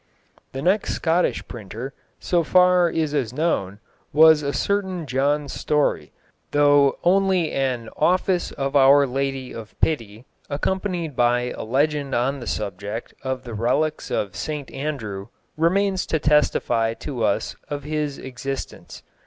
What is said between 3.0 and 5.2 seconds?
is known, was a certain